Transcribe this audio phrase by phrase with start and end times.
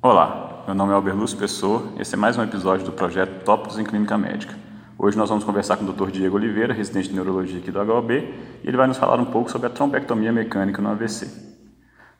[0.00, 3.80] Olá, meu nome é Alberluz Pessoa e esse é mais um episódio do projeto Tópicos
[3.80, 4.54] em Clínica Médica.
[4.96, 6.12] Hoje nós vamos conversar com o Dr.
[6.12, 8.32] Diego Oliveira, residente de Neurologia aqui do HOB, e
[8.62, 11.26] ele vai nos falar um pouco sobre a trombectomia mecânica no AVC.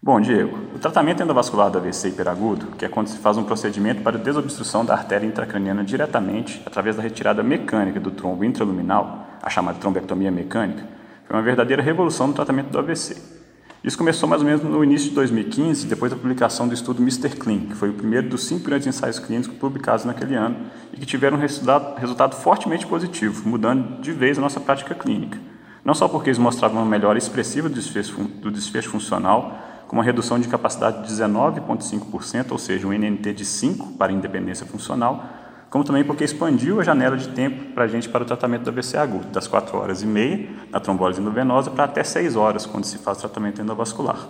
[0.02, 4.02] Bom, Diego, o tratamento endovascular do AVC hiperagudo, que é quando se faz um procedimento
[4.02, 9.78] para desobstrução da artéria intracraniana diretamente através da retirada mecânica do trombo intraluminal, a chamada
[9.78, 10.82] trombectomia mecânica,
[11.28, 13.37] foi uma verdadeira revolução no tratamento do AVC.
[13.82, 17.30] Isso começou mais ou menos no início de 2015, depois da publicação do estudo Mr.
[17.36, 20.56] Clean, que foi o primeiro dos cinco grandes ensaios clínicos publicados naquele ano
[20.92, 25.38] e que tiveram um resultado, resultado fortemente positivo, mudando de vez a nossa prática clínica.
[25.84, 29.56] Não só porque eles mostravam uma melhora expressiva do desfecho, do desfecho funcional,
[29.86, 34.66] com uma redução de capacidade de 19,5%, ou seja, um NNT de 5 para independência
[34.66, 35.24] funcional,
[35.70, 38.70] como também porque expandiu a janela de tempo para a gente para o tratamento do
[38.70, 42.84] AVC agudo, das 4 horas e meia na trombólise endovenosa para até 6 horas, quando
[42.84, 44.28] se faz tratamento endovascular.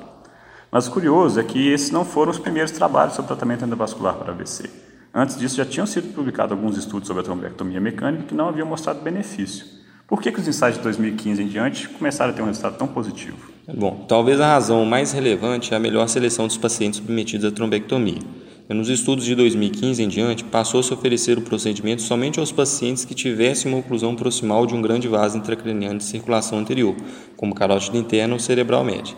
[0.70, 4.32] Mas o curioso é que esses não foram os primeiros trabalhos sobre tratamento endovascular para
[4.32, 4.68] AVC.
[5.14, 8.66] Antes disso, já tinham sido publicados alguns estudos sobre a trombectomia mecânica que não haviam
[8.66, 9.64] mostrado benefício.
[10.06, 12.86] Por que, que os ensaios de 2015 em diante começaram a ter um resultado tão
[12.86, 13.36] positivo?
[13.74, 18.20] Bom, talvez a razão mais relevante é a melhor seleção dos pacientes submetidos à trombectomia.
[18.74, 23.14] Nos estudos de 2015 em diante, passou a oferecer o procedimento somente aos pacientes que
[23.14, 26.94] tivessem uma oclusão proximal de um grande vaso intracraniano de circulação anterior,
[27.34, 29.14] como carótida interna ou cerebral média.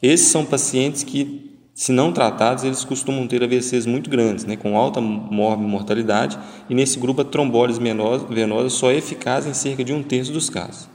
[0.00, 4.78] Esses são pacientes que, se não tratados, eles costumam ter AVCs muito grandes, né, com
[4.78, 6.38] alta mortalidade,
[6.70, 10.48] e nesse grupo a trombólise venosa só é eficaz em cerca de um terço dos
[10.48, 10.91] casos.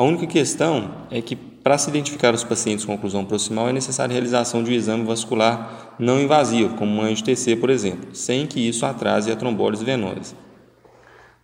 [0.00, 4.10] A única questão é que, para se identificar os pacientes com oclusão proximal, é necessária
[4.10, 8.66] a realização de um exame vascular não invasivo, como um anjo-TC, por exemplo, sem que
[8.66, 10.34] isso atrase a trombólise venosa.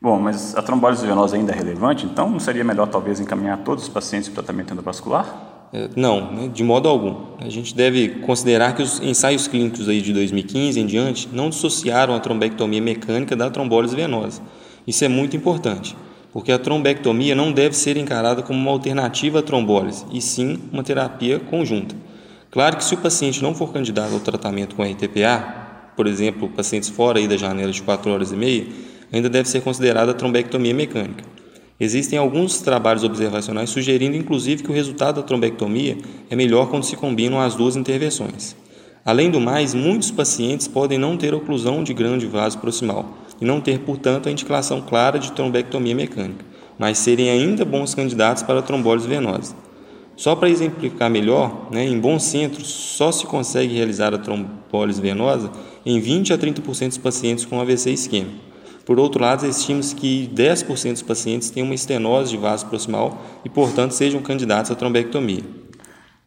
[0.01, 3.85] Bom, mas a trombólise venosa ainda é relevante, então não seria melhor talvez encaminhar todos
[3.85, 5.69] os pacientes para tratamento endovascular?
[5.71, 7.37] É, não, né, de modo algum.
[7.39, 12.15] A gente deve considerar que os ensaios clínicos aí de 2015 em diante não dissociaram
[12.15, 14.41] a trombectomia mecânica da trombólise venosa.
[14.87, 15.95] Isso é muito importante
[16.37, 20.83] porque a trombectomia não deve ser encarada como uma alternativa à trombólise, e sim uma
[20.83, 21.97] terapia conjunta.
[22.51, 26.91] Claro que se o paciente não for candidato ao tratamento com RTPA, por exemplo, pacientes
[26.91, 28.67] fora aí da janela de 4 horas e meia,
[29.11, 31.25] ainda deve ser considerada a trombectomia mecânica.
[31.81, 35.97] Existem alguns trabalhos observacionais sugerindo inclusive que o resultado da trombectomia
[36.29, 38.55] é melhor quando se combinam as duas intervenções.
[39.07, 43.61] Além do mais, muitos pacientes podem não ter oclusão de grande vaso proximal, e não
[43.61, 46.45] ter, portanto, a indicação clara de trombectomia mecânica,
[46.79, 49.55] mas serem ainda bons candidatos para trombólise venosa.
[50.17, 55.51] Só para exemplificar melhor, né, em bons centros só se consegue realizar a trombólise venosa
[55.85, 58.47] em 20 a 30% dos pacientes com AVC isquêmico.
[58.87, 63.49] Por outro lado, estima-se que 10% dos pacientes têm uma estenose de vaso proximal e,
[63.49, 65.43] portanto, sejam candidatos à trombectomia.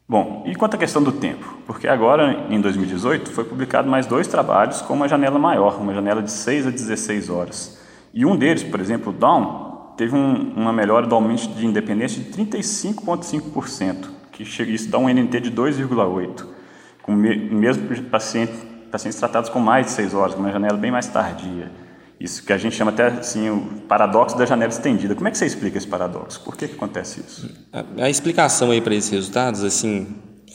[0.10, 1.60] Bom, e quanto à questão do tempo?
[1.68, 6.24] Porque agora, em 2018, foi publicado mais dois trabalhos com uma janela maior, uma janela
[6.24, 7.80] de 6 a 16 horas.
[8.12, 12.24] E um deles, por exemplo, o Down, teve um, uma melhora do aumento de independência
[12.24, 16.44] de 35,5%, que chega, isso dá um NNT de 2,8%,
[17.04, 18.54] com me, mesmo paciente,
[18.92, 21.72] pacientes tratados com mais de 6 horas, com uma janela bem mais tardia.
[22.20, 25.16] Isso que a gente chama até assim o paradoxo da janela estendida.
[25.16, 26.42] Como é que você explica esse paradoxo?
[26.42, 27.50] Por que, que acontece isso?
[27.72, 30.08] A, a explicação aí para esses resultados assim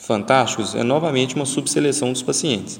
[0.02, 2.78] fantásticos é novamente uma subseleção dos pacientes.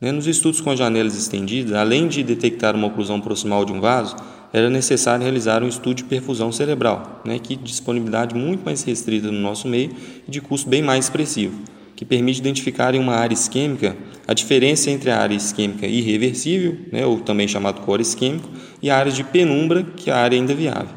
[0.00, 0.10] Né?
[0.10, 4.16] Nos estudos com janelas estendidas, além de detectar uma oclusão proximal de um vaso,
[4.52, 7.38] era necessário realizar um estudo de perfusão cerebral, né?
[7.38, 9.94] que disponibilidade muito mais restrita no nosso meio
[10.26, 13.96] e de custo bem mais expressivo que permite identificar em uma área isquêmica
[14.26, 18.48] a diferença entre a área isquêmica irreversível, né, ou também chamado core isquêmico,
[18.82, 20.94] e a área de penumbra, que é a área ainda viável.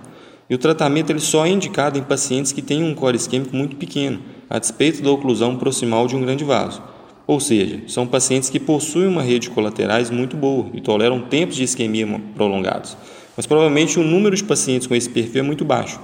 [0.50, 3.76] E o tratamento ele só é indicado em pacientes que têm um core isquêmico muito
[3.76, 6.82] pequeno, a despeito da oclusão proximal de um grande vaso.
[7.28, 11.58] Ou seja, são pacientes que possuem uma rede de colaterais muito boa e toleram tempos
[11.58, 12.96] de isquemia prolongados.
[13.36, 16.00] Mas provavelmente o número de pacientes com esse perfil é muito baixo.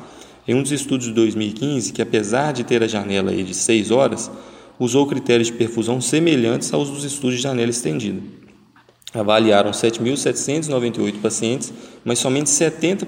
[0.46, 3.92] Em um dos estudos de 2015, que apesar de ter a janela aí de 6
[3.92, 4.30] horas,
[4.79, 8.22] usou critérios de perfusão semelhantes aos dos estudos de janela estendida.
[9.13, 11.71] Avaliaram 7.798 pacientes,
[12.03, 13.07] mas somente 70,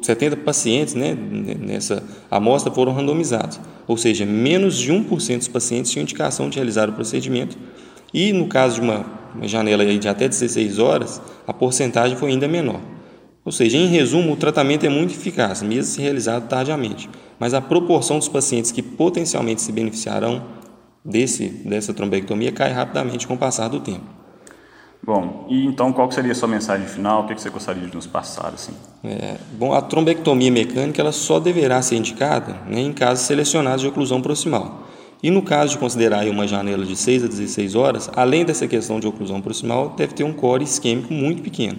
[0.00, 6.02] 70 pacientes né, nessa amostra foram randomizados, ou seja, menos de 1% dos pacientes tinham
[6.02, 7.58] indicação de realizar o procedimento.
[8.12, 9.04] E no caso de uma,
[9.42, 12.80] janela de até 16 horas, a porcentagem foi ainda menor.
[13.44, 17.10] Ou seja, em resumo, o tratamento é muito eficaz, mesmo se realizado tardiamente,
[17.40, 20.42] mas a proporção dos pacientes que potencialmente se beneficiarão
[21.04, 24.22] desse, dessa trombectomia cai rapidamente com o passar do tempo.
[25.04, 27.24] Bom, e então qual seria a sua mensagem final?
[27.24, 28.52] O que você gostaria de nos passar?
[28.54, 28.72] Assim?
[29.02, 33.88] É, bom, a trombectomia mecânica ela só deverá ser indicada né, em casos selecionados de
[33.88, 34.86] oclusão proximal.
[35.20, 39.00] E no caso de considerar uma janela de 6 a 16 horas, além dessa questão
[39.00, 41.78] de oclusão proximal, deve ter um core isquêmico muito pequeno.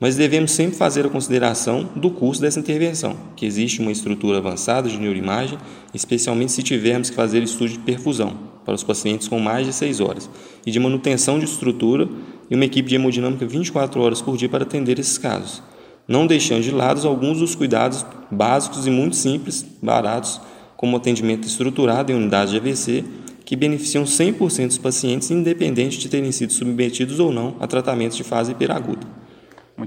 [0.00, 4.88] Mas devemos sempre fazer a consideração do custo dessa intervenção, que existe uma estrutura avançada
[4.88, 5.58] de neuroimagem,
[5.92, 10.00] especialmente se tivermos que fazer estudo de perfusão para os pacientes com mais de 6
[10.00, 10.30] horas,
[10.64, 12.08] e de manutenção de estrutura
[12.50, 15.62] e uma equipe de hemodinâmica 24 horas por dia para atender esses casos,
[16.08, 20.40] não deixando de lado alguns dos cuidados básicos e muito simples, baratos,
[20.78, 23.04] como atendimento estruturado em unidades de AVC,
[23.44, 28.24] que beneficiam 100% dos pacientes, independente de terem sido submetidos ou não a tratamentos de
[28.24, 29.09] fase hiperaguda.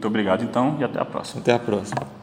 [0.03, 1.39] Muito obrigado, então, e até a próxima.
[1.39, 2.22] Até a próxima.